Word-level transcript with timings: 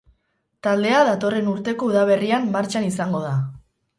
Taldea 0.67 1.01
datorren 1.09 1.51
urteko 1.51 1.91
udaberrian 1.91 2.49
martxan 2.57 2.89
izango 2.91 3.21
da. 3.29 3.37